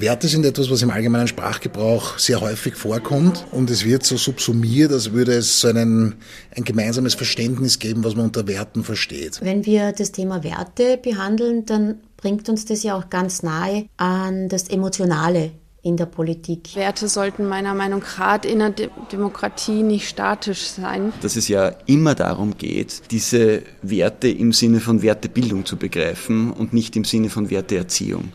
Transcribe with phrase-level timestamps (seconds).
[0.00, 4.92] Werte sind etwas, was im allgemeinen Sprachgebrauch sehr häufig vorkommt und es wird so subsumiert,
[4.92, 6.14] als würde es so einen,
[6.56, 9.40] ein gemeinsames Verständnis geben, was man unter Werten versteht.
[9.42, 14.48] Wenn wir das Thema Werte behandeln, dann bringt uns das ja auch ganz nahe an
[14.48, 15.52] das Emotionale
[15.82, 16.74] in der Politik.
[16.76, 21.12] Werte sollten meiner Meinung nach gerade in der De Demokratie nicht statisch sein.
[21.22, 26.72] Dass es ja immer darum geht, diese Werte im Sinne von Wertebildung zu begreifen und
[26.72, 28.32] nicht im Sinne von Werteerziehung.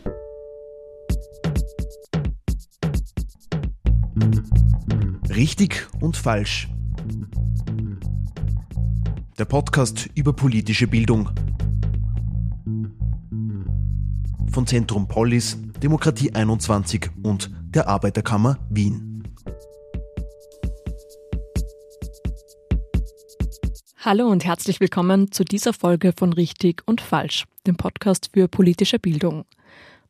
[5.28, 6.68] Richtig und falsch.
[9.38, 11.28] Der Podcast über politische Bildung.
[14.50, 19.22] Von Zentrum Polis, Demokratie 21 und der Arbeiterkammer Wien.
[23.98, 28.98] Hallo und herzlich willkommen zu dieser Folge von Richtig und Falsch, dem Podcast für politische
[28.98, 29.44] Bildung.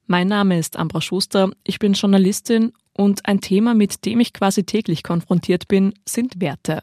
[0.06, 4.64] Mein Name ist Ambra Schuster, ich bin Journalistin und ein Thema, mit dem ich quasi
[4.64, 6.83] täglich konfrontiert bin, sind Werte.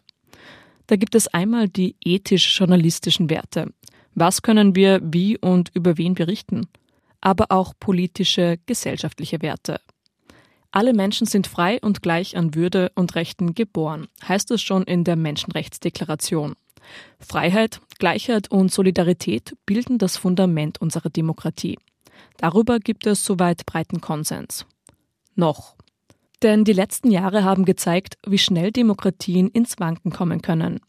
[0.87, 3.73] Da gibt es einmal die ethisch-journalistischen Werte.
[4.15, 6.67] Was können wir wie und über wen berichten?
[7.21, 9.79] Aber auch politische, gesellschaftliche Werte.
[10.71, 15.03] Alle Menschen sind frei und gleich an Würde und Rechten geboren, heißt es schon in
[15.03, 16.55] der Menschenrechtsdeklaration.
[17.19, 21.77] Freiheit, Gleichheit und Solidarität bilden das Fundament unserer Demokratie.
[22.37, 24.65] Darüber gibt es soweit breiten Konsens.
[25.35, 25.75] Noch.
[26.43, 30.81] Denn die letzten Jahre haben gezeigt, wie schnell Demokratien ins Wanken kommen können.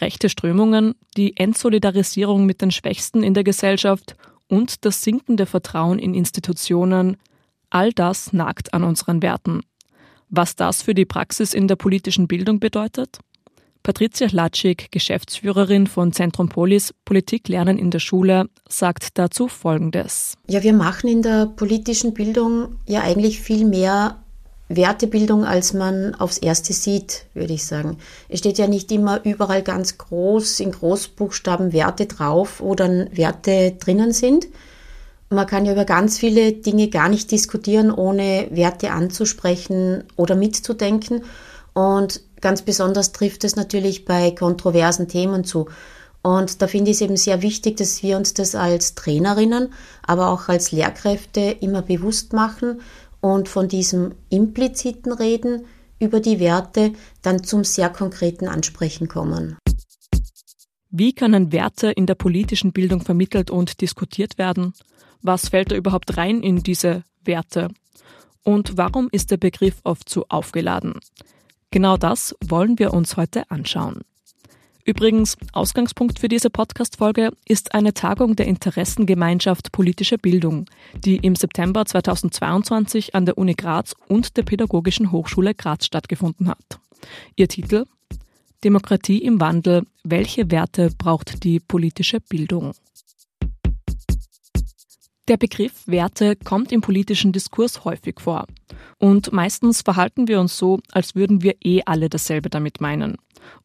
[0.00, 4.16] Rechte Strömungen, die Entsolidarisierung mit den Schwächsten in der Gesellschaft
[4.48, 7.18] und das sinkende Vertrauen in Institutionen,
[7.68, 9.60] all das nagt an unseren Werten.
[10.30, 13.18] Was das für die Praxis in der politischen Bildung bedeutet?
[13.82, 20.36] Patricia Latschik, Geschäftsführerin von Zentrum Polis Politik lernen in der Schule, sagt dazu Folgendes.
[20.48, 24.22] Ja, wir machen in der politischen Bildung ja eigentlich viel mehr
[24.76, 27.98] Wertebildung, als man aufs Erste sieht, würde ich sagen.
[28.28, 33.72] Es steht ja nicht immer überall ganz groß in Großbuchstaben Werte drauf, wo dann Werte
[33.78, 34.48] drinnen sind.
[35.30, 41.24] Man kann ja über ganz viele Dinge gar nicht diskutieren, ohne Werte anzusprechen oder mitzudenken.
[41.72, 45.68] Und Ganz besonders trifft es natürlich bei kontroversen Themen zu.
[46.22, 49.72] Und da finde ich es eben sehr wichtig, dass wir uns das als Trainerinnen,
[50.04, 52.80] aber auch als Lehrkräfte immer bewusst machen
[53.22, 55.64] und von diesem impliziten Reden
[55.98, 59.56] über die Werte dann zum sehr konkreten Ansprechen kommen.
[60.90, 64.74] Wie können Werte in der politischen Bildung vermittelt und diskutiert werden?
[65.22, 67.68] Was fällt da überhaupt rein in diese Werte?
[68.42, 70.98] Und warum ist der Begriff oft so aufgeladen?
[71.70, 74.02] Genau das wollen wir uns heute anschauen.
[74.84, 80.66] Übrigens, Ausgangspunkt für diese Podcast-Folge ist eine Tagung der Interessengemeinschaft Politische Bildung,
[81.04, 86.80] die im September 2022 an der Uni Graz und der Pädagogischen Hochschule Graz stattgefunden hat.
[87.36, 87.84] Ihr Titel
[88.64, 89.86] Demokratie im Wandel.
[90.02, 92.72] Welche Werte braucht die politische Bildung?
[95.28, 98.46] Der Begriff Werte kommt im politischen Diskurs häufig vor.
[98.98, 103.16] Und meistens verhalten wir uns so, als würden wir eh alle dasselbe damit meinen.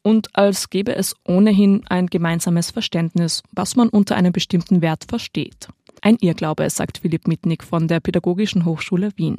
[0.03, 5.67] Und als gäbe es ohnehin ein gemeinsames Verständnis, was man unter einem bestimmten Wert versteht.
[6.01, 9.37] Ein Irrglaube, sagt Philipp Mitnick von der Pädagogischen Hochschule Wien.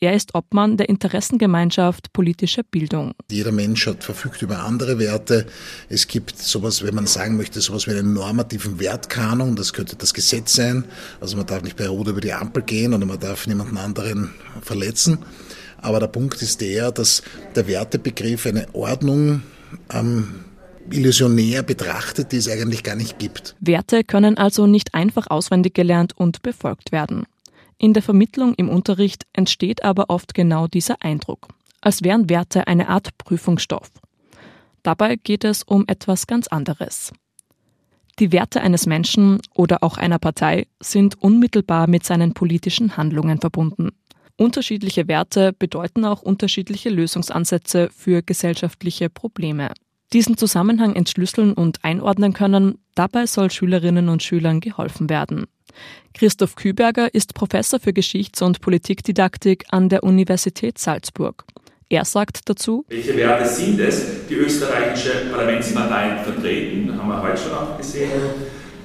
[0.00, 3.12] Er ist Obmann der Interessengemeinschaft politische Bildung.
[3.30, 5.46] Jeder Mensch hat verfügt über andere Werte.
[5.88, 9.56] Es gibt sowas, wenn man sagen möchte, sowas wie einen normativen Wertkanon.
[9.56, 10.84] Das könnte das Gesetz sein.
[11.20, 14.30] Also man darf nicht bei Rot über die Ampel gehen oder man darf niemanden anderen
[14.62, 15.18] verletzen.
[15.78, 17.22] Aber der Punkt ist der, dass
[17.54, 19.42] der Wertebegriff eine Ordnung
[19.92, 20.44] ähm,
[20.92, 23.56] illusionär betrachtet, die es eigentlich gar nicht gibt.
[23.60, 27.24] Werte können also nicht einfach auswendig gelernt und befolgt werden.
[27.78, 31.48] In der Vermittlung im Unterricht entsteht aber oft genau dieser Eindruck,
[31.80, 33.90] als wären Werte eine Art Prüfungsstoff.
[34.82, 37.12] Dabei geht es um etwas ganz anderes.
[38.18, 43.90] Die Werte eines Menschen oder auch einer Partei sind unmittelbar mit seinen politischen Handlungen verbunden.
[44.36, 49.72] Unterschiedliche Werte bedeuten auch unterschiedliche Lösungsansätze für gesellschaftliche Probleme.
[50.12, 55.46] Diesen Zusammenhang entschlüsseln und einordnen können, dabei soll Schülerinnen und Schülern geholfen werden.
[56.14, 61.44] Christoph Küberger ist Professor für Geschichts- und Politikdidaktik an der Universität Salzburg.
[61.88, 67.52] Er sagt dazu, welche Werte sind es, die österreichische Parlamentsparteien vertreten, haben wir heute schon
[67.52, 68.10] auch gesehen.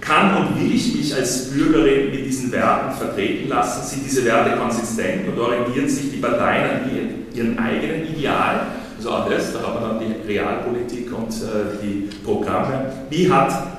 [0.01, 3.83] Kann und will ich mich als Bürgerin mit diesen Werten vertreten lassen?
[3.83, 6.91] Sind diese Werte konsistent und orientieren sich die Parteien an
[7.33, 8.84] ihren eigenen Idealen?
[9.05, 12.91] Das, da haben wir dann die Realpolitik und äh, die Programme.
[13.09, 13.75] Wie hat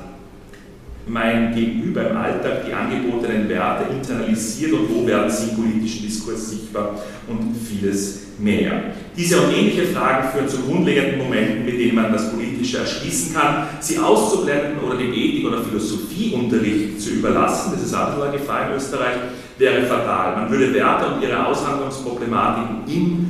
[1.06, 6.50] mein Gegenüber im Alltag die angebotenen Werte internalisiert und wo werden sie im politischen Diskurs
[6.50, 8.92] sichtbar und vieles mehr.
[9.16, 13.68] Diese und ähnliche Fragen führen zu grundlegenden Momenten, mit denen man das Politische erschließen kann.
[13.80, 19.16] Sie auszublenden oder dem Ethik- oder Philosophieunterricht zu überlassen, das ist eine Gefahr in Österreich,
[19.58, 20.36] wäre fatal.
[20.36, 23.26] Man würde Werte und ihre Aushandlungsproblematiken im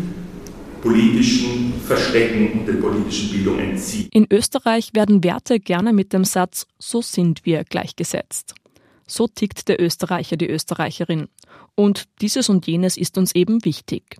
[0.82, 4.08] politischen Verstecken und der politischen Bildung entziehen.
[4.10, 8.54] In Österreich werden Werte gerne mit dem Satz So sind wir gleichgesetzt.
[9.06, 11.28] So tickt der Österreicher, die Österreicherin.
[11.76, 14.16] Und dieses und jenes ist uns eben wichtig.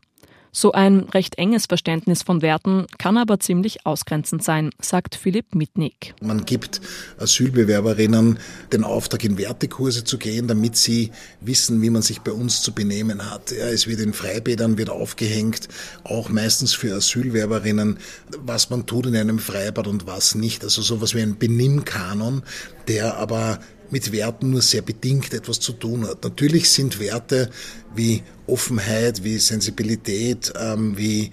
[0.52, 6.14] So ein recht enges Verständnis von Werten kann aber ziemlich ausgrenzend sein, sagt Philipp Mitnick.
[6.22, 6.81] Man gibt
[7.19, 8.38] Asylbewerberinnen
[8.72, 11.10] den Auftrag, in Wertekurse zu gehen, damit sie
[11.40, 13.50] wissen, wie man sich bei uns zu benehmen hat.
[13.50, 15.69] Ja, es wird in Freibädern wird aufgehängt,
[16.04, 17.98] auch meistens für Asylbewerberinnen,
[18.38, 20.64] was man tut in einem Freibad und was nicht.
[20.64, 22.43] Also sowas wie ein Benimmkanon,
[22.88, 23.60] der aber
[23.91, 26.25] mit Werten nur sehr bedingt etwas zu tun hat.
[26.25, 27.50] Natürlich sind Werte
[27.94, 31.31] wie Offenheit, wie Sensibilität, ähm, wie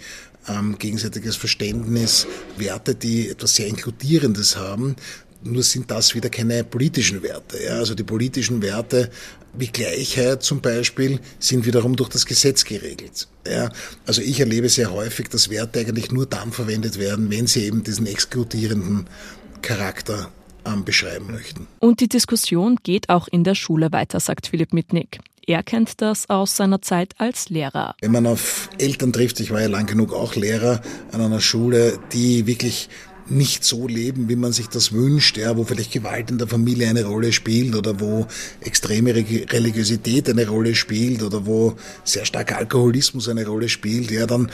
[0.47, 2.27] ähm, gegenseitiges Verständnis,
[2.57, 4.95] Werte, die etwas sehr Inkludierendes haben.
[5.43, 7.63] Nur sind das wieder keine politischen Werte.
[7.63, 7.77] Ja?
[7.77, 9.09] Also die politischen Werte
[9.55, 13.27] wie Gleichheit zum Beispiel sind wiederum durch das Gesetz geregelt.
[13.45, 13.71] Ja?
[14.05, 17.83] Also ich erlebe sehr häufig, dass Werte eigentlich nur dann verwendet werden, wenn sie eben
[17.83, 19.07] diesen exkludierenden
[19.61, 20.31] Charakter
[20.85, 21.67] beschreiben möchten.
[21.79, 25.19] Und die Diskussion geht auch in der Schule weiter, sagt Philipp Mitnick.
[25.45, 27.95] Er kennt das aus seiner Zeit als Lehrer.
[28.01, 30.81] Wenn man auf Eltern trifft, ich war ja lang genug auch Lehrer
[31.11, 32.89] an einer Schule, die wirklich
[33.29, 36.89] nicht so leben, wie man sich das wünscht, ja, wo vielleicht Gewalt in der Familie
[36.89, 38.27] eine Rolle spielt oder wo
[38.61, 44.51] extreme Religiosität eine Rolle spielt oder wo sehr starker Alkoholismus eine Rolle spielt, ja, dann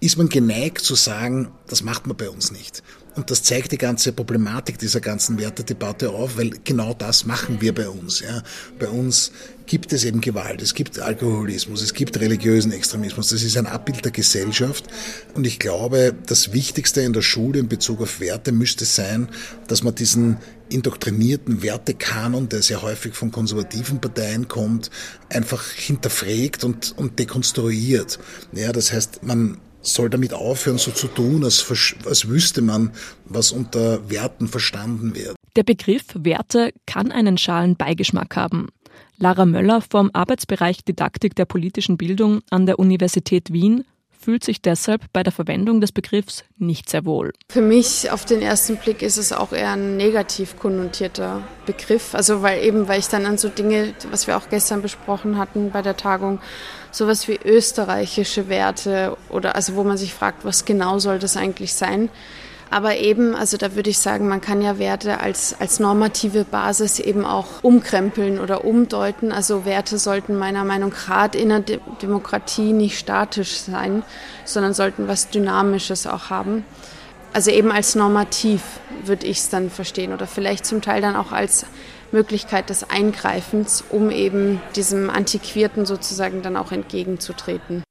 [0.00, 2.82] ist man geneigt zu sagen, das macht man bei uns nicht.
[3.20, 7.74] Und das zeigt die ganze Problematik dieser ganzen Wertedebatte auf, weil genau das machen wir
[7.74, 8.20] bei uns.
[8.20, 8.42] Ja.
[8.78, 9.32] Bei uns
[9.66, 13.28] gibt es eben Gewalt, es gibt Alkoholismus, es gibt religiösen Extremismus.
[13.28, 14.86] Das ist ein Abbild der Gesellschaft.
[15.34, 19.28] Und ich glaube, das Wichtigste in der Schule in Bezug auf Werte müsste sein,
[19.68, 20.38] dass man diesen
[20.70, 24.90] indoktrinierten Wertekanon, der sehr häufig von konservativen Parteien kommt,
[25.28, 28.18] einfach hinterfragt und, und dekonstruiert.
[28.54, 31.64] Ja, das heißt, man soll damit aufhören, so zu tun, als,
[32.04, 32.92] als wüsste man,
[33.24, 35.36] was unter Werten verstanden wird.
[35.56, 38.68] Der Begriff Werte kann einen schalen Beigeschmack haben.
[39.16, 43.84] Lara Möller vom Arbeitsbereich Didaktik der politischen Bildung an der Universität Wien
[44.20, 47.32] fühlt sich deshalb bei der Verwendung des Begriffs nicht sehr wohl.
[47.48, 52.14] Für mich auf den ersten Blick ist es auch eher ein negativ konnotierter Begriff.
[52.14, 55.70] Also weil eben, weil ich dann an so Dinge, was wir auch gestern besprochen hatten
[55.70, 56.40] bei der Tagung,
[56.90, 61.74] sowas wie österreichische Werte oder also wo man sich fragt, was genau soll das eigentlich
[61.74, 62.10] sein?
[62.70, 67.00] Aber eben, also da würde ich sagen, man kann ja Werte als, als normative Basis
[67.00, 69.32] eben auch umkrempeln oder umdeuten.
[69.32, 74.04] Also Werte sollten meiner Meinung nach gerade in der De Demokratie nicht statisch sein,
[74.44, 76.64] sondern sollten was Dynamisches auch haben.
[77.32, 78.62] Also eben als normativ
[79.04, 81.66] würde ich es dann verstehen oder vielleicht zum Teil dann auch als
[82.12, 87.82] Möglichkeit des Eingreifens, um eben diesem Antiquierten sozusagen dann auch entgegenzutreten.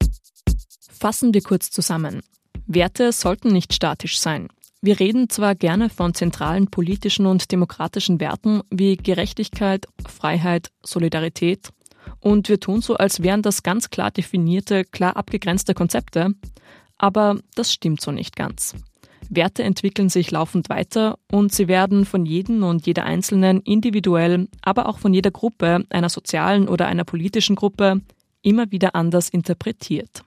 [1.00, 2.22] Fassen wir kurz zusammen.
[2.68, 4.48] Werte sollten nicht statisch sein.
[4.82, 11.70] Wir reden zwar gerne von zentralen politischen und demokratischen Werten wie Gerechtigkeit, Freiheit, Solidarität,
[12.22, 16.34] und wir tun so, als wären das ganz klar definierte, klar abgegrenzte Konzepte,
[16.98, 18.76] aber das stimmt so nicht ganz.
[19.30, 24.88] Werte entwickeln sich laufend weiter und sie werden von jedem und jeder Einzelnen individuell, aber
[24.88, 28.02] auch von jeder Gruppe, einer sozialen oder einer politischen Gruppe,
[28.42, 30.24] immer wieder anders interpretiert.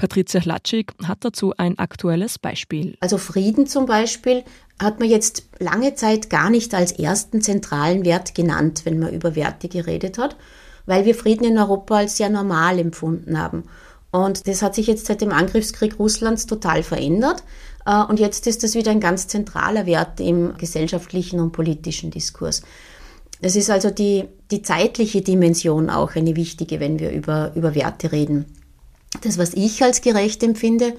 [0.00, 2.96] Patricia Hlatschik hat dazu ein aktuelles Beispiel.
[3.00, 4.44] Also Frieden zum Beispiel
[4.78, 9.36] hat man jetzt lange Zeit gar nicht als ersten zentralen Wert genannt, wenn man über
[9.36, 10.36] Werte geredet hat,
[10.86, 13.64] weil wir Frieden in Europa als sehr normal empfunden haben.
[14.10, 17.44] Und das hat sich jetzt seit dem Angriffskrieg Russlands total verändert.
[17.84, 22.62] Äh, und jetzt ist das wieder ein ganz zentraler Wert im gesellschaftlichen und politischen Diskurs.
[23.42, 28.12] Das ist also die, die zeitliche Dimension auch eine wichtige, wenn wir über, über Werte
[28.12, 28.46] reden.
[29.22, 30.94] Das, was ich als gerecht empfinde,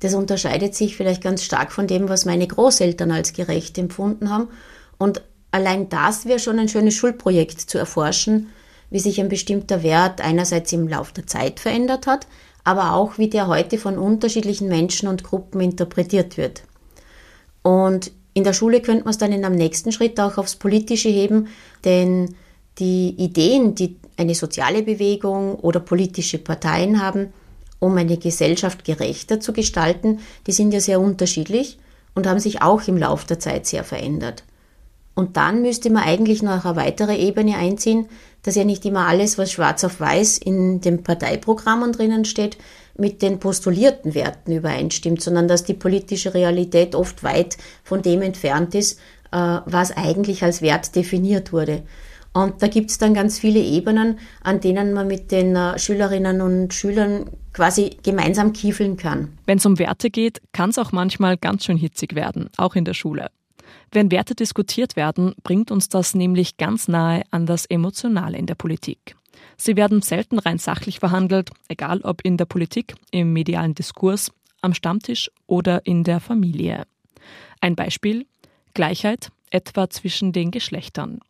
[0.00, 4.48] das unterscheidet sich vielleicht ganz stark von dem, was meine Großeltern als gerecht empfunden haben.
[4.96, 8.48] Und allein das wäre schon ein schönes Schulprojekt zu erforschen,
[8.90, 12.26] wie sich ein bestimmter Wert einerseits im Laufe der Zeit verändert hat,
[12.64, 16.62] aber auch wie der heute von unterschiedlichen Menschen und Gruppen interpretiert wird.
[17.62, 21.08] Und in der Schule könnte man es dann in einem nächsten Schritt auch aufs Politische
[21.08, 21.48] heben,
[21.84, 22.36] denn
[22.78, 27.32] die Ideen, die eine soziale Bewegung oder politische Parteien haben,
[27.80, 31.78] um eine Gesellschaft gerechter zu gestalten, die sind ja sehr unterschiedlich
[32.14, 34.44] und haben sich auch im Laufe der Zeit sehr verändert.
[35.14, 38.08] Und dann müsste man eigentlich noch eine weitere Ebene einziehen,
[38.42, 42.56] dass ja nicht immer alles, was schwarz auf weiß in den Parteiprogrammen drinnen steht,
[42.96, 48.74] mit den postulierten Werten übereinstimmt, sondern dass die politische Realität oft weit von dem entfernt
[48.74, 48.98] ist,
[49.32, 51.82] äh, was eigentlich als Wert definiert wurde.
[52.32, 56.40] Und da gibt es dann ganz viele Ebenen, an denen man mit den äh, Schülerinnen
[56.40, 59.38] und Schülern quasi gemeinsam kiefeln kann.
[59.46, 62.84] Wenn es um Werte geht, kann es auch manchmal ganz schön hitzig werden, auch in
[62.84, 63.30] der Schule.
[63.90, 68.54] Wenn Werte diskutiert werden, bringt uns das nämlich ganz nahe an das Emotionale in der
[68.54, 69.16] Politik.
[69.56, 74.30] Sie werden selten rein sachlich verhandelt, egal ob in der Politik, im medialen Diskurs,
[74.60, 76.84] am Stammtisch oder in der Familie.
[77.60, 78.26] Ein Beispiel
[78.74, 81.20] Gleichheit, etwa zwischen den Geschlechtern.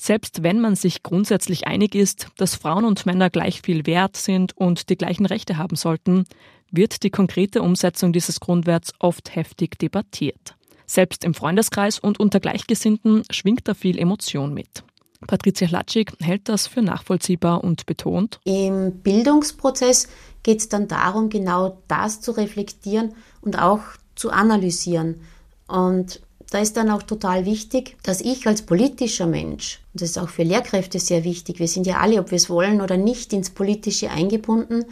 [0.00, 4.56] Selbst wenn man sich grundsätzlich einig ist, dass Frauen und Männer gleich viel wert sind
[4.56, 6.24] und die gleichen Rechte haben sollten,
[6.70, 10.54] wird die konkrete Umsetzung dieses Grundwerts oft heftig debattiert.
[10.86, 14.84] Selbst im Freundeskreis und unter Gleichgesinnten schwingt da viel Emotion mit.
[15.26, 18.38] Patricia Hlatschik hält das für nachvollziehbar und betont.
[18.44, 20.08] Im Bildungsprozess
[20.44, 23.80] geht es dann darum, genau das zu reflektieren und auch
[24.14, 25.22] zu analysieren.
[25.66, 30.18] Und da ist dann auch total wichtig, dass ich als politischer Mensch, und das ist
[30.18, 33.32] auch für Lehrkräfte sehr wichtig, wir sind ja alle, ob wir es wollen oder nicht,
[33.32, 34.84] ins Politische eingebunden,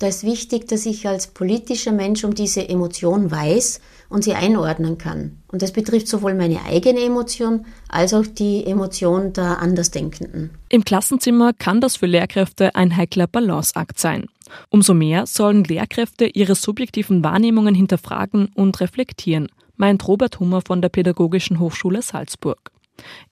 [0.00, 4.96] da ist wichtig, dass ich als politischer Mensch um diese Emotion weiß und sie einordnen
[4.96, 5.42] kann.
[5.48, 10.52] Und das betrifft sowohl meine eigene Emotion als auch die Emotion der Andersdenkenden.
[10.70, 14.24] Im Klassenzimmer kann das für Lehrkräfte ein heikler Balanceakt sein.
[14.70, 19.48] Umso mehr sollen Lehrkräfte ihre subjektiven Wahrnehmungen hinterfragen und reflektieren,
[19.80, 22.70] meint Robert Hummer von der Pädagogischen Hochschule Salzburg.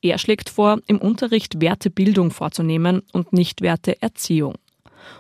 [0.00, 4.54] Er schlägt vor, im Unterricht Wertebildung vorzunehmen und nicht Werteerziehung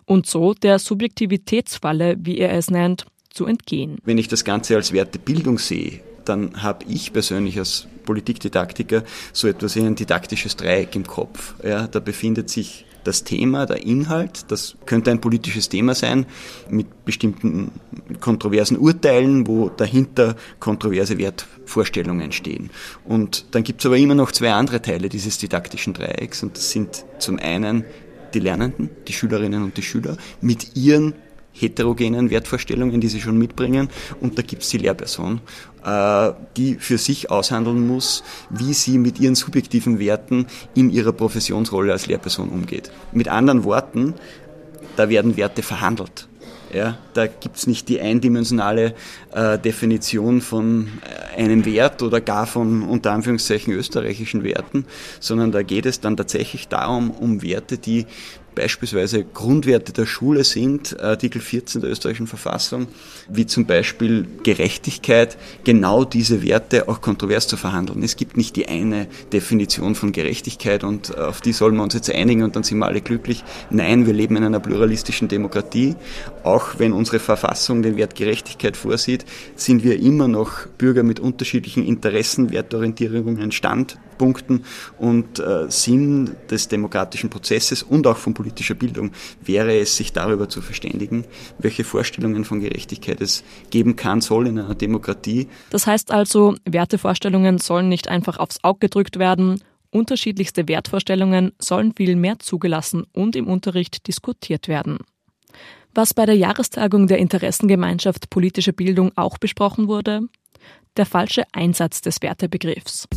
[0.06, 3.98] und so der Subjektivitätsfalle, wie er es nennt, zu entgehen.
[4.04, 9.76] Wenn ich das Ganze als Wertebildung sehe, dann habe ich persönlich als Politikdidaktiker so etwas
[9.76, 11.54] wie ein didaktisches Dreieck im Kopf.
[11.62, 16.26] Ja, da befindet sich das Thema, der Inhalt, das könnte ein politisches Thema sein
[16.68, 17.72] mit bestimmten
[18.20, 22.70] kontroversen Urteilen, wo dahinter kontroverse Wertvorstellungen stehen.
[23.04, 26.70] Und dann gibt es aber immer noch zwei andere Teile dieses didaktischen Dreiecks und das
[26.70, 27.84] sind zum einen
[28.34, 31.14] die Lernenden, die Schülerinnen und die Schüler mit ihren
[31.52, 33.88] heterogenen Wertvorstellungen, die sie schon mitbringen.
[34.20, 35.40] Und da gibt es die Lehrperson,
[36.56, 42.06] die für sich aushandeln muss, wie sie mit ihren subjektiven Werten in ihrer Professionsrolle als
[42.06, 42.90] Lehrperson umgeht.
[43.12, 44.14] Mit anderen Worten,
[44.96, 46.28] da werden Werte verhandelt.
[46.72, 48.94] Ja, da gibt's nicht die eindimensionale
[49.32, 50.88] äh, Definition von
[51.34, 54.84] äh, einem Wert oder gar von unter Anführungszeichen österreichischen Werten,
[55.18, 58.04] sondern da geht es dann tatsächlich darum, um Werte, die
[58.58, 62.88] beispielsweise Grundwerte der Schule sind, Artikel 14 der österreichischen Verfassung,
[63.28, 68.02] wie zum Beispiel Gerechtigkeit, genau diese Werte auch kontrovers zu verhandeln.
[68.02, 72.10] Es gibt nicht die eine Definition von Gerechtigkeit und auf die sollen wir uns jetzt
[72.10, 73.44] einigen und dann sind wir alle glücklich.
[73.70, 75.94] Nein, wir leben in einer pluralistischen Demokratie.
[76.48, 81.84] Auch wenn unsere Verfassung den Wert Gerechtigkeit vorsieht, sind wir immer noch Bürger mit unterschiedlichen
[81.84, 84.64] Interessen, Wertorientierungen, Standpunkten
[84.96, 89.10] und äh, Sinn des demokratischen Prozesses und auch von politischer Bildung
[89.44, 91.26] wäre es, sich darüber zu verständigen,
[91.58, 95.48] welche Vorstellungen von Gerechtigkeit es geben kann, soll in einer Demokratie.
[95.68, 102.16] Das heißt also, Wertevorstellungen sollen nicht einfach aufs Auge gedrückt werden, unterschiedlichste Wertvorstellungen sollen viel
[102.16, 105.00] mehr zugelassen und im Unterricht diskutiert werden.
[105.98, 110.20] Was bei der Jahrestagung der Interessengemeinschaft politische Bildung auch besprochen wurde,
[110.96, 113.08] der falsche Einsatz des Wertebegriffs.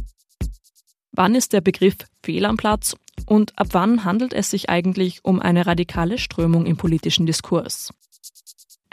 [1.11, 2.95] Wann ist der Begriff fehl am Platz
[3.27, 7.91] und ab wann handelt es sich eigentlich um eine radikale Strömung im politischen Diskurs?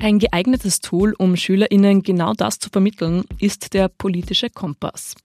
[0.00, 5.16] Ein geeignetes Tool, um SchülerInnen genau das zu vermitteln, ist der politische Kompass.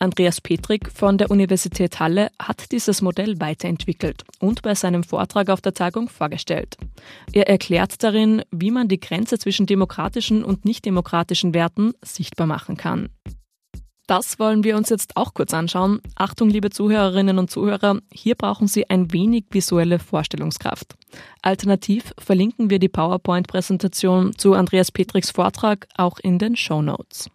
[0.00, 5.60] Andreas Petrik von der Universität Halle hat dieses Modell weiterentwickelt und bei seinem Vortrag auf
[5.60, 6.76] der Tagung vorgestellt.
[7.32, 13.10] Er erklärt darin, wie man die Grenze zwischen demokratischen und nichtdemokratischen Werten sichtbar machen kann.
[14.06, 16.00] Das wollen wir uns jetzt auch kurz anschauen.
[16.14, 20.94] Achtung, liebe Zuhörerinnen und Zuhörer, hier brauchen Sie ein wenig visuelle Vorstellungskraft.
[21.42, 27.30] Alternativ verlinken wir die PowerPoint-Präsentation zu Andreas Petriks Vortrag auch in den Show Notes.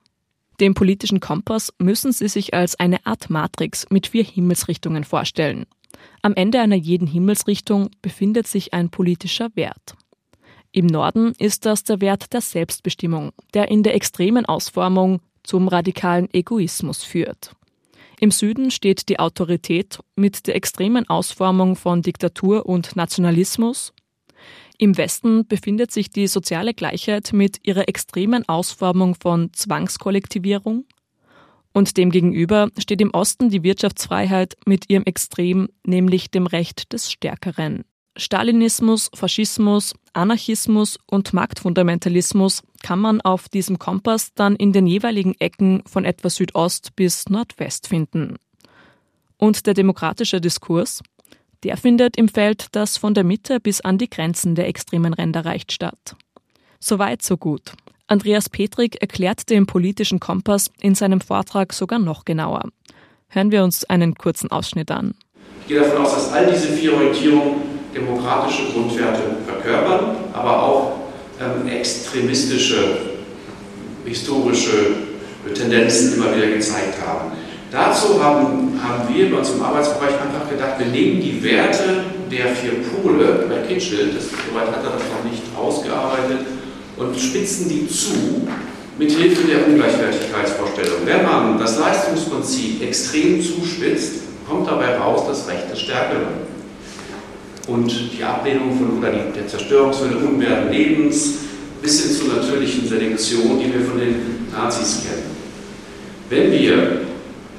[0.61, 5.65] Den politischen Kompass müssen Sie sich als eine Art Matrix mit vier Himmelsrichtungen vorstellen.
[6.21, 9.95] Am Ende einer jeden Himmelsrichtung befindet sich ein politischer Wert.
[10.71, 16.27] Im Norden ist das der Wert der Selbstbestimmung, der in der extremen Ausformung zum radikalen
[16.33, 17.55] Egoismus führt.
[18.19, 23.93] Im Süden steht die Autorität mit der extremen Ausformung von Diktatur und Nationalismus.
[24.77, 30.85] Im Westen befindet sich die soziale Gleichheit mit ihrer extremen Ausformung von Zwangskollektivierung.
[31.73, 37.85] Und demgegenüber steht im Osten die Wirtschaftsfreiheit mit ihrem Extrem, nämlich dem Recht des Stärkeren.
[38.21, 45.81] Stalinismus, Faschismus, Anarchismus und Marktfundamentalismus kann man auf diesem Kompass dann in den jeweiligen Ecken
[45.87, 48.35] von etwa Südost bis Nordwest finden.
[49.37, 51.01] Und der demokratische Diskurs,
[51.63, 55.43] der findet im Feld, das von der Mitte bis an die Grenzen der extremen Ränder
[55.43, 56.15] reicht, statt.
[56.79, 57.73] Soweit, so gut.
[58.05, 62.69] Andreas Petrik erklärt den politischen Kompass in seinem Vortrag sogar noch genauer.
[63.29, 65.15] Hören wir uns einen kurzen Ausschnitt an.
[65.61, 70.91] Ich gehe davon aus, dass all diese vier Orientierungen demokratische Grundwerte verkörpern, aber auch
[71.39, 72.97] ähm, extremistische,
[74.05, 74.71] historische
[75.53, 77.31] Tendenzen immer wieder gezeigt haben.
[77.71, 82.47] Dazu haben, haben wir bei uns im Arbeitsbereich einfach gedacht, wir nehmen die Werte der
[82.47, 86.45] vier Pole bei Kitschel, das, soweit hat er das noch nicht ausgearbeitet,
[86.97, 88.47] und spitzen die zu
[88.97, 90.99] mit Hilfe der Ungleichwertigkeitsvorstellung.
[91.05, 96.50] Wenn man das Leistungsprinzip extrem zuspitzt, kommt dabei raus das Recht des Stärkeren
[97.67, 101.35] und die Ablehnung von oder die, der Zerstörungswille unwerten Lebens
[101.81, 105.31] bis hin zur natürlichen Selektion, die wir von den Nazis kennen.
[106.29, 107.01] Wenn wir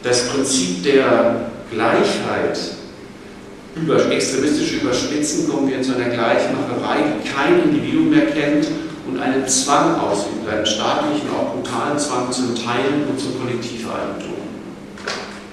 [0.03, 2.59] das Prinzip der Gleichheit
[3.75, 8.67] über, extremistisch überspitzen, kommen wir zu einer Gleichmacherei, die kein Individuum mehr kennt
[9.09, 14.43] und einen Zwang ausübt, einen staatlichen, auch brutalen Zwang zum Teilen und zum Kollektiveigentum.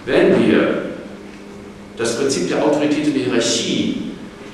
[0.06, 0.82] Wenn wir
[1.98, 4.09] das Prinzip der Autorität und Hierarchie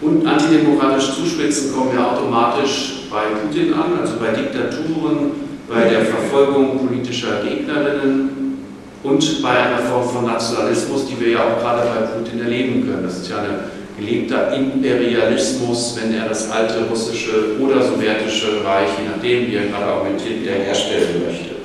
[0.05, 5.31] und antidemokratisch zuspitzen, kommen wir automatisch bei Putin an, also bei Diktaturen,
[5.67, 8.59] bei der Verfolgung politischer Gegnerinnen
[9.01, 13.03] und bei einer Form von Nationalismus, die wir ja auch gerade bei Putin erleben können.
[13.03, 19.09] Das ist ja ein gelebter Imperialismus, wenn er das alte russische oder sowjetische Reich, je
[19.09, 21.55] nachdem wie er gerade argumentiert, wiederherstellen möchte.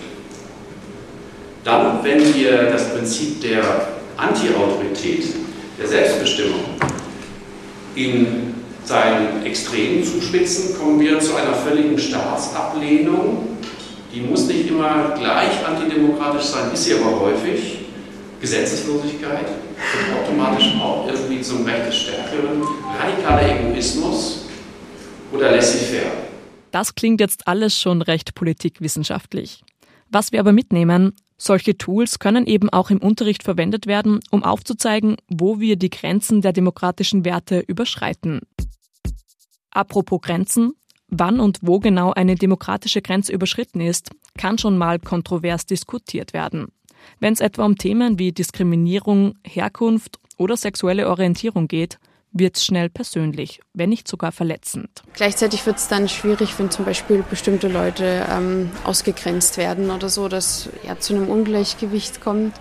[1.65, 3.63] Dann, wenn wir das Prinzip der
[4.17, 5.27] Anti-Autorität,
[5.79, 6.61] der Selbstbestimmung
[7.95, 8.55] in
[8.85, 13.59] seinen Extremen zuspitzen, kommen wir zu einer völligen Staatsablehnung.
[14.13, 17.79] Die muss nicht immer gleich antidemokratisch sein, ist sie aber häufig.
[18.41, 22.63] Gesetzeslosigkeit führt automatisch auch irgendwie zum Recht des Stärkeren,
[22.99, 24.47] radikaler Egoismus
[25.33, 26.11] oder laissez-faire.
[26.71, 29.63] Das klingt jetzt alles schon recht politikwissenschaftlich.
[30.11, 35.17] Was wir aber mitnehmen, solche Tools können eben auch im Unterricht verwendet werden, um aufzuzeigen,
[35.29, 38.41] wo wir die Grenzen der demokratischen Werte überschreiten.
[39.71, 40.73] Apropos Grenzen,
[41.09, 46.69] wann und wo genau eine demokratische Grenze überschritten ist, kann schon mal kontrovers diskutiert werden.
[47.19, 51.99] Wenn es etwa um Themen wie Diskriminierung, Herkunft oder sexuelle Orientierung geht,
[52.33, 55.03] wird es schnell persönlich, wenn nicht sogar verletzend.
[55.15, 60.29] Gleichzeitig wird es dann schwierig, wenn zum Beispiel bestimmte Leute ähm, ausgegrenzt werden oder so,
[60.29, 62.55] dass ja zu einem Ungleichgewicht kommt.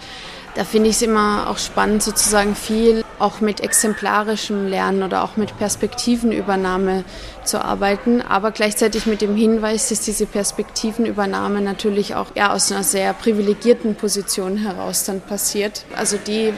[0.55, 5.37] Da finde ich es immer auch spannend, sozusagen viel auch mit exemplarischem Lernen oder auch
[5.37, 7.03] mit Perspektivenübernahme
[7.43, 12.83] zu arbeiten, aber gleichzeitig mit dem Hinweis, dass diese Perspektivenübernahme natürlich auch ja, aus einer
[12.83, 15.85] sehr privilegierten Position heraus dann passiert.
[15.95, 16.53] Also die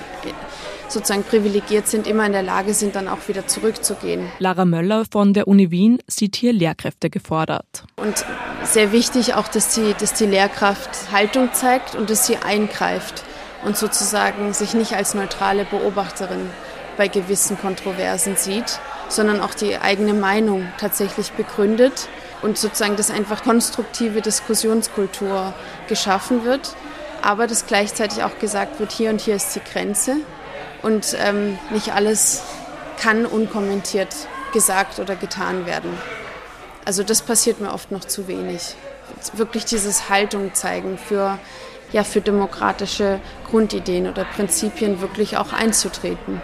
[0.91, 4.30] sozusagen privilegiert sind, immer in der Lage sind, dann auch wieder zurückzugehen.
[4.39, 7.84] Lara Möller von der Uni Wien sieht hier Lehrkräfte gefordert.
[7.97, 8.25] Und
[8.63, 13.23] sehr wichtig auch, dass die, dass die Lehrkraft Haltung zeigt und dass sie eingreift
[13.65, 16.49] und sozusagen sich nicht als neutrale Beobachterin
[16.97, 22.10] bei gewissen Kontroversen sieht, sondern auch die eigene Meinung tatsächlich begründet
[22.41, 25.54] und sozusagen, dass einfach konstruktive Diskussionskultur
[25.88, 26.75] geschaffen wird,
[27.21, 30.17] aber dass gleichzeitig auch gesagt wird, hier und hier ist die Grenze
[30.82, 32.41] und ähm, nicht alles
[33.00, 34.15] kann unkommentiert
[34.54, 35.91] gesagt oder getan werden.
[36.86, 38.76] Also das passiert mir oft noch zu wenig.
[39.34, 41.38] Wirklich dieses Haltung zeigen für,
[41.91, 46.41] ja, für demokratische Grundideen oder Prinzipien wirklich auch einzutreten.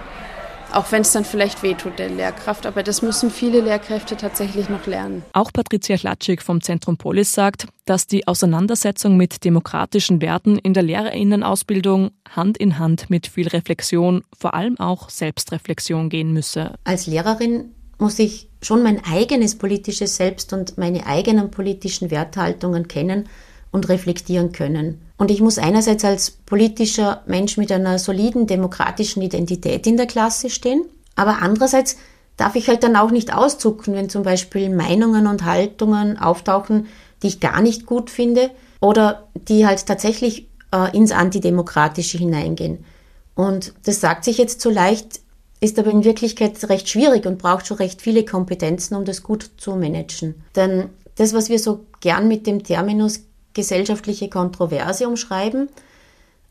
[0.71, 4.85] Auch wenn es dann vielleicht wehtut der Lehrkraft, aber das müssen viele Lehrkräfte tatsächlich noch
[4.85, 5.23] lernen.
[5.33, 10.83] Auch Patricia Klatschik vom Zentrum Polis sagt, dass die Auseinandersetzung mit demokratischen Werten in der
[10.83, 16.73] Lehrerinnenausbildung Hand in Hand mit viel Reflexion, vor allem auch Selbstreflexion gehen müsse.
[16.83, 23.27] Als Lehrerin muss ich schon mein eigenes politisches Selbst und meine eigenen politischen Werthaltungen kennen
[23.71, 25.01] und reflektieren können.
[25.17, 30.49] Und ich muss einerseits als politischer Mensch mit einer soliden demokratischen Identität in der Klasse
[30.49, 30.83] stehen,
[31.15, 31.97] aber andererseits
[32.37, 36.87] darf ich halt dann auch nicht auszucken, wenn zum Beispiel Meinungen und Haltungen auftauchen,
[37.23, 42.85] die ich gar nicht gut finde oder die halt tatsächlich äh, ins Antidemokratische hineingehen.
[43.33, 45.19] Und das sagt sich jetzt so leicht,
[45.59, 49.49] ist aber in Wirklichkeit recht schwierig und braucht schon recht viele Kompetenzen, um das gut
[49.57, 50.35] zu managen.
[50.55, 53.21] Denn das, was wir so gern mit dem Terminus
[53.57, 55.67] gesellschaftliche Kontroverse umschreiben,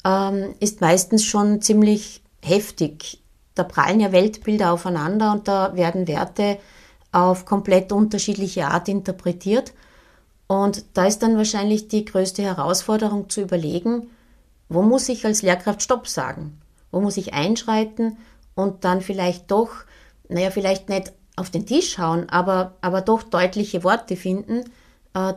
[0.05, 3.23] ähm, ist meistens schon ziemlich heftig.
[3.55, 6.59] Da prallen ja Weltbilder aufeinander und da werden Werte
[7.13, 9.73] auf komplett unterschiedliche Art interpretiert.
[10.49, 14.11] Und da ist dann wahrscheinlich die größte Herausforderung zu überlegen,
[14.69, 16.61] wo muss ich als Lehrkraft Stopp sagen?
[16.91, 18.19] Wo muss ich einschreiten
[18.57, 19.71] und dann vielleicht doch,
[20.29, 24.65] naja, vielleicht nicht auf den Tisch hauen, aber, aber doch deutliche Worte finden,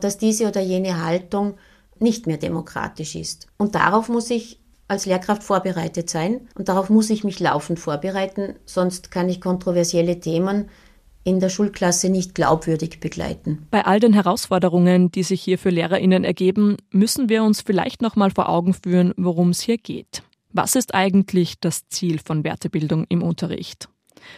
[0.00, 1.54] dass diese oder jene Haltung
[1.98, 3.46] nicht mehr demokratisch ist.
[3.58, 8.56] Und darauf muss ich als Lehrkraft vorbereitet sein und darauf muss ich mich laufend vorbereiten,
[8.64, 10.68] sonst kann ich kontroversielle Themen
[11.22, 13.66] in der Schulklasse nicht glaubwürdig begleiten.
[13.70, 18.16] Bei all den Herausforderungen, die sich hier für Lehrerinnen ergeben, müssen wir uns vielleicht noch
[18.16, 20.22] mal vor Augen führen, worum es hier geht.
[20.52, 23.89] Was ist eigentlich das Ziel von Wertebildung im Unterricht?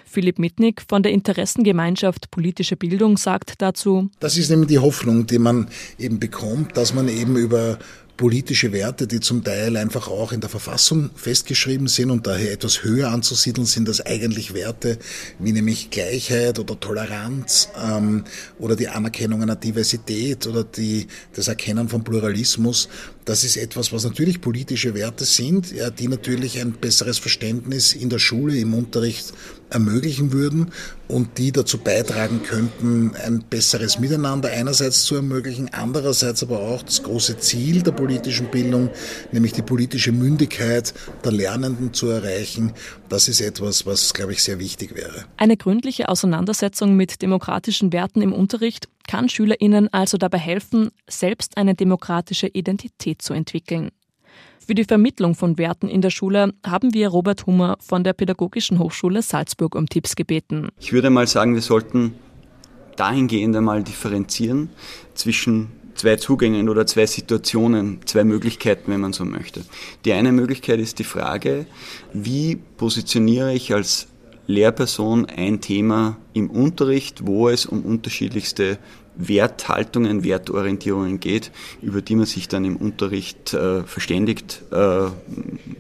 [0.05, 5.39] Philipp Mitnick von der Interessengemeinschaft Politische Bildung sagt dazu, Das ist eben die Hoffnung, die
[5.39, 5.69] man
[5.99, 7.79] eben bekommt, dass man eben über
[8.17, 12.85] politische Werte, die zum Teil einfach auch in der Verfassung festgeschrieben sind und daher etwas
[12.85, 14.99] höher anzusiedeln sind als eigentlich Werte
[15.39, 18.25] wie nämlich Gleichheit oder Toleranz ähm,
[18.59, 22.89] oder die Anerkennung einer Diversität oder die, das Erkennen von Pluralismus.
[23.25, 28.19] Das ist etwas, was natürlich politische Werte sind, die natürlich ein besseres Verständnis in der
[28.19, 29.33] Schule, im Unterricht
[29.71, 30.73] ermöglichen würden
[31.09, 37.03] und die dazu beitragen könnten, ein besseres Miteinander einerseits zu ermöglichen, andererseits aber auch das
[37.03, 38.91] große Ziel der politischen Bildung,
[39.31, 40.93] nämlich die politische Mündigkeit
[41.25, 42.73] der Lernenden zu erreichen.
[43.09, 45.25] Das ist etwas, was, glaube ich, sehr wichtig wäre.
[45.37, 51.75] Eine gründliche Auseinandersetzung mit demokratischen Werten im Unterricht kann Schülerinnen also dabei helfen, selbst eine
[51.75, 53.91] demokratische Identität zu entwickeln.
[54.65, 58.79] Für die Vermittlung von Werten in der Schule haben wir Robert Hummer von der Pädagogischen
[58.79, 60.69] Hochschule Salzburg um Tipps gebeten.
[60.79, 62.15] Ich würde mal sagen, wir sollten
[62.97, 64.71] dahingehend einmal differenzieren
[65.15, 69.65] zwischen zwei Zugängen oder zwei Situationen, zwei Möglichkeiten, wenn man so möchte.
[70.05, 71.67] Die eine Möglichkeit ist die Frage,
[72.13, 74.09] wie positioniere ich als
[74.47, 78.79] Lehrperson ein Thema im Unterricht, wo es um unterschiedlichste
[79.17, 85.09] Werthaltungen, Wertorientierungen geht, über die man sich dann im Unterricht äh, verständigt äh,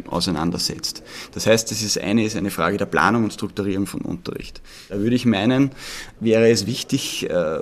[0.07, 1.03] auseinandersetzt.
[1.33, 4.61] Das heißt, das ist eine ist eine Frage der Planung und Strukturierung von Unterricht.
[4.88, 5.71] Da würde ich meinen,
[6.21, 7.61] wäre es wichtig, äh,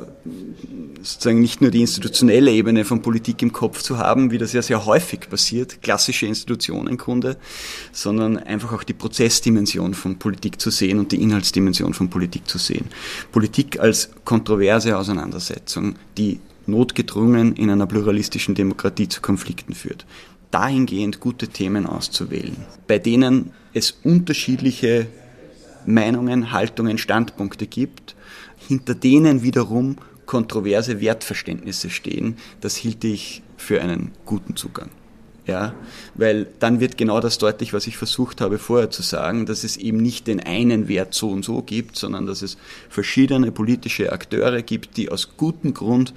[1.02, 4.62] sozusagen nicht nur die institutionelle Ebene von Politik im Kopf zu haben, wie das ja
[4.62, 7.36] sehr häufig passiert, klassische Institutionenkunde,
[7.92, 12.58] sondern einfach auch die Prozessdimension von Politik zu sehen und die Inhaltsdimension von Politik zu
[12.58, 12.86] sehen.
[13.32, 15.59] Politik als kontroverse Auseinandersetzung,
[16.16, 20.06] die notgedrungen in einer pluralistischen Demokratie zu Konflikten führt.
[20.50, 22.56] Dahingehend gute Themen auszuwählen,
[22.88, 25.06] bei denen es unterschiedliche
[25.86, 28.16] Meinungen, Haltungen, Standpunkte gibt,
[28.56, 29.96] hinter denen wiederum
[30.26, 34.90] kontroverse Wertverständnisse stehen, das hielt ich für einen guten Zugang.
[35.50, 35.74] Ja,
[36.14, 39.76] weil dann wird genau das deutlich, was ich versucht habe vorher zu sagen, dass es
[39.76, 42.56] eben nicht den einen Wert so und so gibt, sondern dass es
[42.88, 46.14] verschiedene politische Akteure gibt, die aus gutem Grund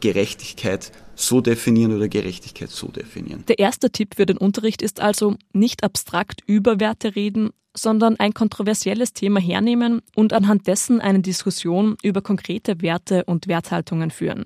[0.00, 3.44] Gerechtigkeit so definieren oder Gerechtigkeit so definieren.
[3.48, 8.34] Der erste Tipp für den Unterricht ist also nicht abstrakt über Werte reden, sondern ein
[8.34, 14.44] kontroversielles Thema hernehmen und anhand dessen eine Diskussion über konkrete Werte und Werthaltungen führen.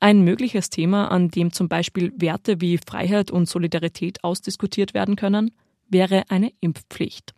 [0.00, 5.52] Ein mögliches Thema, an dem zum Beispiel Werte wie Freiheit und Solidarität ausdiskutiert werden können,
[5.88, 7.34] wäre eine Impfpflicht.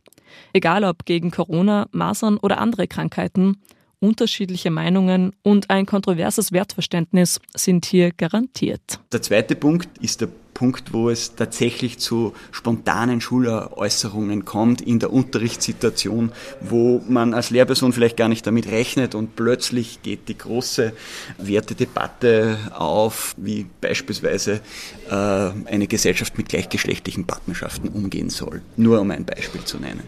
[0.53, 3.63] Egal ob gegen Corona, Masern oder andere Krankheiten,
[4.01, 9.01] unterschiedliche Meinungen und ein kontroverses Wertverständnis sind hier garantiert.
[9.13, 15.13] Der zweite Punkt ist der Punkt, wo es tatsächlich zu spontanen Schuläußerungen kommt in der
[15.13, 20.95] Unterrichtssituation, wo man als Lehrperson vielleicht gar nicht damit rechnet und plötzlich geht die große
[21.39, 24.61] Wertedebatte auf, wie beispielsweise
[25.09, 28.63] äh, eine Gesellschaft mit gleichgeschlechtlichen Partnerschaften umgehen soll.
[28.77, 30.03] Nur um ein Beispiel zu nennen.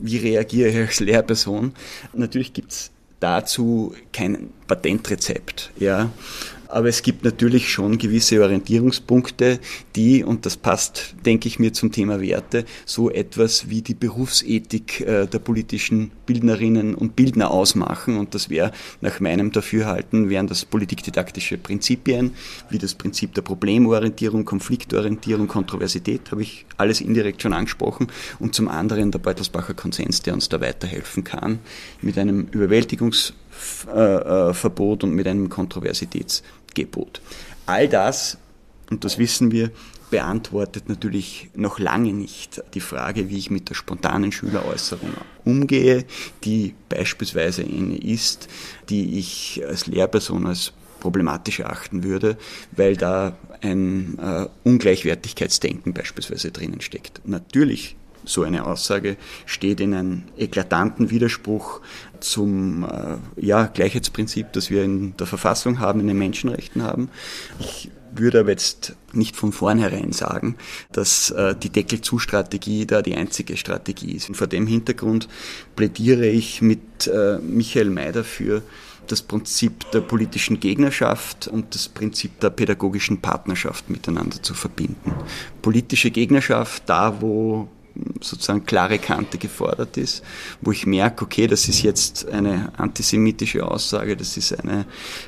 [0.00, 1.72] Wie reagiere ich als Lehrperson?
[2.12, 5.70] Natürlich gibt es dazu kein Patentrezept.
[5.78, 6.10] Ja.
[6.74, 9.60] Aber es gibt natürlich schon gewisse Orientierungspunkte,
[9.94, 15.02] die, und das passt, denke ich mir, zum Thema Werte, so etwas wie die Berufsethik
[15.02, 18.16] äh, der politischen Bildnerinnen und Bildner ausmachen.
[18.16, 22.32] Und das wäre nach meinem Dafürhalten, wären das politikdidaktische Prinzipien,
[22.70, 28.08] wie das Prinzip der Problemorientierung, Konfliktorientierung, Kontroversität, habe ich alles indirekt schon angesprochen.
[28.40, 31.60] Und zum anderen der Beutelsbacher Konsens, der uns da weiterhelfen kann,
[32.02, 35.48] mit einem Überwältigungsverbot und mit einem
[36.74, 37.20] Kontroversitätsgebot.
[37.66, 38.38] All das,
[38.90, 39.70] und das wissen wir,
[40.10, 45.10] beantwortet natürlich noch lange nicht die Frage, wie ich mit der spontanen Schüleräußerung
[45.44, 46.04] umgehe,
[46.44, 48.48] die beispielsweise eine ist,
[48.90, 52.36] die ich als Lehrperson, als problematisch erachten würde,
[52.72, 57.20] weil da ein äh, Ungleichwertigkeitsdenken beispielsweise drinnen steckt.
[57.24, 61.80] Natürlich so eine Aussage steht in einem eklatanten Widerspruch
[62.20, 67.10] zum äh, ja, Gleichheitsprinzip, das wir in der Verfassung haben, in den Menschenrechten haben.
[67.60, 70.56] Ich würde aber jetzt nicht von vornherein sagen,
[70.92, 74.28] dass äh, die Deckel-zu-Strategie da die einzige Strategie ist.
[74.28, 75.28] Und vor dem Hintergrund
[75.76, 78.62] plädiere ich mit äh, Michael May dafür,
[79.06, 85.12] das Prinzip der politischen Gegnerschaft und das Prinzip der pädagogischen Partnerschaft miteinander zu verbinden.
[85.60, 87.68] Politische Gegnerschaft da, wo
[88.20, 90.22] sozusagen klare Kante gefordert ist,
[90.60, 94.86] wo ich merke, okay, das ist jetzt eine antisemitische Aussage, das ist eine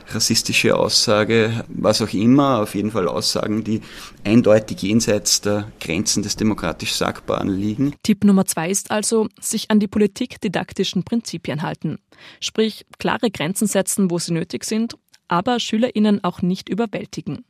[0.09, 3.83] rassistische Aussage, was auch immer, auf jeden Fall Aussagen, die
[4.25, 7.95] eindeutig jenseits der Grenzen des demokratisch Sagbaren liegen.
[8.03, 11.99] Tipp Nummer zwei ist also, sich an die politikdidaktischen Prinzipien halten.
[12.41, 14.97] Sprich, klare Grenzen setzen, wo sie nötig sind,
[15.29, 17.45] aber SchülerInnen auch nicht überwältigen.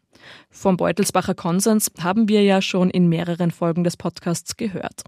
[0.51, 5.03] Vom Beutelsbacher Konsens haben wir ja schon in mehreren Folgen des Podcasts gehört.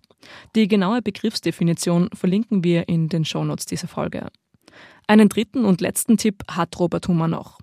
[0.55, 4.29] Die genaue Begriffsdefinition verlinken wir in den Shownotes dieser Folge.
[5.07, 7.59] Einen dritten und letzten Tipp hat Robert Hummer noch.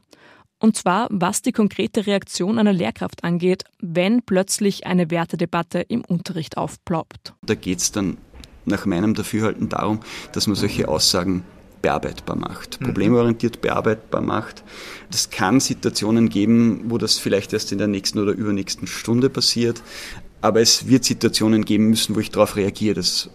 [0.60, 6.58] Und zwar, was die konkrete Reaktion einer Lehrkraft angeht, wenn plötzlich eine Wertedebatte im Unterricht
[6.58, 7.34] aufploppt.
[7.46, 8.18] Da geht es dann
[8.66, 10.00] nach meinem Dafürhalten darum,
[10.32, 11.44] dass man solche Aussagen
[11.86, 12.86] bearbeitbar macht, mhm.
[12.86, 14.64] problemorientiert bearbeitbar macht.
[15.12, 19.84] Das kann Situationen geben, wo das vielleicht erst in der nächsten oder übernächsten Stunde passiert,
[20.46, 22.94] aber es wird Situationen geben müssen, wo ich darauf reagiere.
[22.94, 23.32] Das,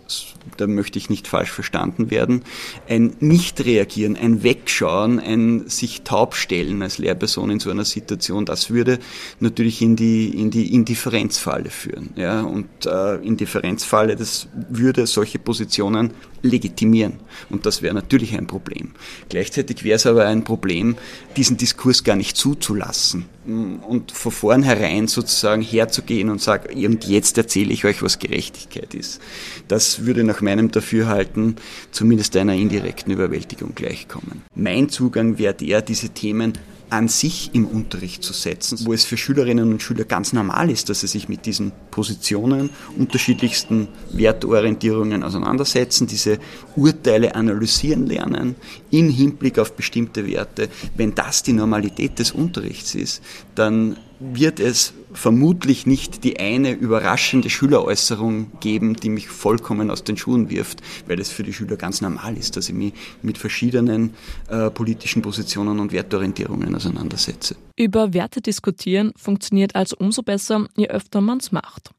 [0.57, 2.42] da möchte ich nicht falsch verstanden werden.
[2.88, 9.01] Ein Nicht-Reagieren, ein Wegschauen, ein sich taubstellen als Lehrperson in so einer Situation, das würde
[9.40, 12.11] natürlich in die, in die Indifferenzfalle führen.
[12.14, 12.42] Ja?
[12.42, 17.14] Und äh, Indifferenzfalle, das würde solche Positionen legitimieren.
[17.51, 18.92] Und das wäre natürlich ein Problem.
[19.29, 20.94] Gleichzeitig wäre es aber ein Problem,
[21.37, 27.72] diesen Diskurs gar nicht zuzulassen und von vornherein sozusagen herzugehen und sagen, und jetzt erzähle
[27.72, 29.20] ich euch, was Gerechtigkeit ist.
[29.66, 31.57] Das würde nach meinem Dafürhalten
[31.90, 34.42] zumindest einer indirekten Überwältigung gleichkommen.
[34.55, 36.59] Mein Zugang wäre der, diese Themen
[36.90, 40.88] an sich im Unterricht zu setzen, wo es für Schülerinnen und Schüler ganz normal ist,
[40.88, 46.38] dass sie sich mit diesen Positionen, unterschiedlichsten Wertorientierungen auseinandersetzen, diese
[46.76, 48.57] Urteile analysieren lernen,
[48.90, 50.68] in Hinblick auf bestimmte Werte.
[50.96, 53.22] Wenn das die Normalität des Unterrichts ist,
[53.55, 60.16] dann wird es vermutlich nicht die eine überraschende Schüleräußerung geben, die mich vollkommen aus den
[60.16, 64.14] Schuhen wirft, weil es für die Schüler ganz normal ist, dass ich mich mit verschiedenen
[64.48, 67.56] äh, politischen Positionen und Wertorientierungen auseinandersetze.
[67.76, 71.90] Über Werte diskutieren funktioniert also umso besser, je öfter man es macht.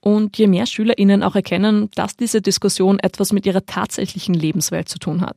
[0.00, 4.98] Und je mehr SchülerInnen auch erkennen, dass diese Diskussion etwas mit ihrer tatsächlichen Lebenswelt zu
[4.98, 5.36] tun hat.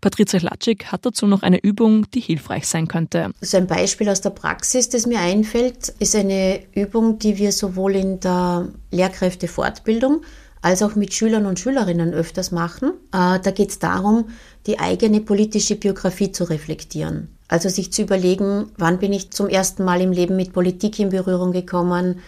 [0.00, 3.30] Patricia Hlatschik hat dazu noch eine Übung, die hilfreich sein könnte.
[3.40, 7.96] So ein Beispiel aus der Praxis, das mir einfällt, ist eine Übung, die wir sowohl
[7.96, 10.22] in der Lehrkräftefortbildung
[10.60, 12.90] als auch mit Schülern und Schülerinnen öfters machen.
[13.12, 14.28] Äh, da geht es darum,
[14.66, 17.28] die eigene politische Biografie zu reflektieren.
[17.48, 21.08] Also sich zu überlegen, wann bin ich zum ersten Mal im Leben mit Politik in
[21.08, 22.20] Berührung gekommen,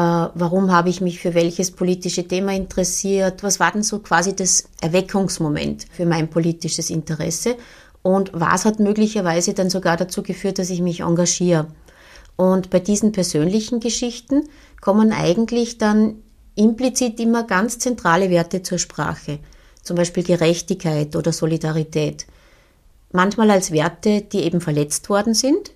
[0.00, 4.68] warum habe ich mich für welches politische Thema interessiert, was war denn so quasi das
[4.80, 7.56] Erweckungsmoment für mein politisches Interesse
[8.02, 11.66] und was hat möglicherweise dann sogar dazu geführt, dass ich mich engagiere.
[12.36, 14.48] Und bei diesen persönlichen Geschichten
[14.80, 16.22] kommen eigentlich dann
[16.54, 19.40] implizit immer ganz zentrale Werte zur Sprache,
[19.82, 22.26] zum Beispiel Gerechtigkeit oder Solidarität.
[23.10, 25.72] Manchmal als Werte, die eben verletzt worden sind.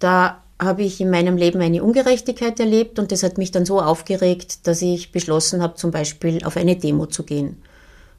[0.00, 3.80] Da habe ich in meinem Leben eine Ungerechtigkeit erlebt und das hat mich dann so
[3.80, 7.62] aufgeregt, dass ich beschlossen habe, zum Beispiel auf eine Demo zu gehen.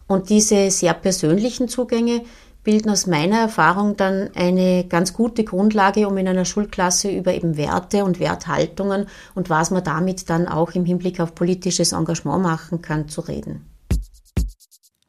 [0.07, 2.21] Und diese sehr persönlichen Zugänge
[2.63, 7.57] bilden aus meiner Erfahrung dann eine ganz gute Grundlage, um in einer Schulklasse über eben
[7.57, 12.81] Werte und Werthaltungen und was man damit dann auch im Hinblick auf politisches Engagement machen
[12.81, 13.67] kann, zu reden.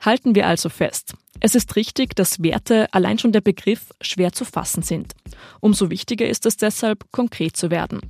[0.00, 1.14] Halten wir also fest.
[1.40, 5.14] Es ist richtig, dass Werte allein schon der Begriff schwer zu fassen sind.
[5.60, 8.00] Umso wichtiger ist es deshalb, konkret zu werden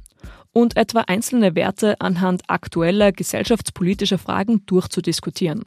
[0.54, 5.64] und etwa einzelne Werte anhand aktueller gesellschaftspolitischer Fragen durchzudiskutieren.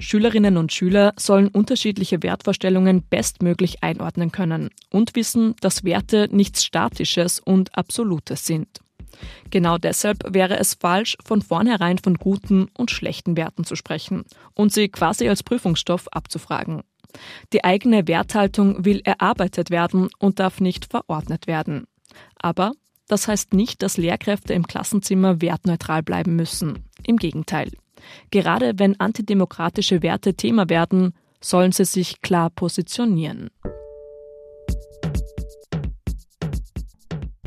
[0.00, 7.40] Schülerinnen und Schüler sollen unterschiedliche Wertvorstellungen bestmöglich einordnen können und wissen, dass Werte nichts Statisches
[7.40, 8.68] und Absolutes sind.
[9.50, 14.72] Genau deshalb wäre es falsch, von vornherein von guten und schlechten Werten zu sprechen und
[14.72, 16.82] sie quasi als Prüfungsstoff abzufragen.
[17.52, 21.86] Die eigene Werthaltung will erarbeitet werden und darf nicht verordnet werden.
[22.36, 22.72] Aber
[23.08, 26.84] das heißt nicht, dass Lehrkräfte im Klassenzimmer wertneutral bleiben müssen.
[27.04, 27.72] Im Gegenteil.
[28.30, 33.50] Gerade wenn antidemokratische Werte Thema werden, sollen sie sich klar positionieren.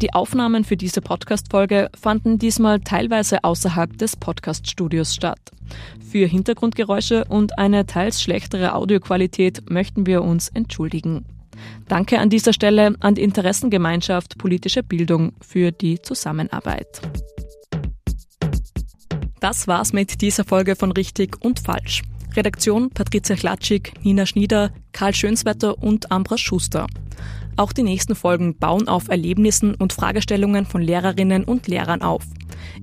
[0.04, 5.40] Die Aufnahmen für diese Podcast-Folge fanden diesmal teilweise außerhalb des Podcast-Studios statt.
[6.12, 11.24] Für Hintergrundgeräusche und eine teils schlechtere Audioqualität möchten wir uns entschuldigen.
[11.88, 17.00] Danke an dieser Stelle an die Interessengemeinschaft Politische Bildung für die Zusammenarbeit.
[19.40, 22.02] Das war's mit dieser Folge von Richtig und Falsch.
[22.36, 26.88] Redaktion Patricia Klatschik, Nina Schnieder, Karl Schönswetter und Ambra Schuster.
[27.56, 32.24] Auch die nächsten Folgen bauen auf Erlebnissen und Fragestellungen von Lehrerinnen und Lehrern auf.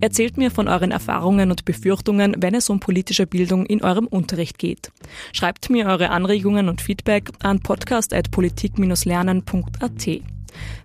[0.01, 4.59] Erzählt mir von euren Erfahrungen und Befürchtungen, wenn es um politische Bildung in eurem Unterricht
[4.59, 4.93] geht.
[5.33, 10.09] Schreibt mir eure Anregungen und Feedback an podcast.politik-lernen.at.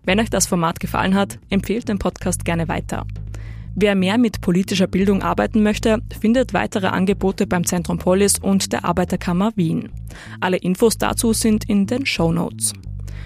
[0.04, 3.06] Wenn euch das Format gefallen hat, empfehlt den Podcast gerne weiter.
[3.78, 8.86] Wer mehr mit politischer Bildung arbeiten möchte, findet weitere Angebote beim Zentrum Polis und der
[8.86, 9.89] Arbeiterkammer Wien.
[10.39, 12.71] Alle Infos dazu sind in den Show Notes.